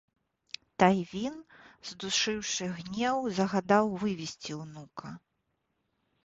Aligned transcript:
Тайвін, 0.83 1.35
здушыўшы 1.89 2.65
гнеў, 2.79 3.21
загадаў 3.41 3.91
вывесці 4.05 4.51
ўнука. 4.63 5.13